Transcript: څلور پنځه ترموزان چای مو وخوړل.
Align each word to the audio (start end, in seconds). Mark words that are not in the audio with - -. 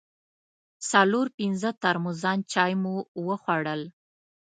څلور 0.91 1.27
پنځه 1.37 1.69
ترموزان 1.83 2.39
چای 2.51 2.73
مو 2.83 2.95
وخوړل. 3.27 3.81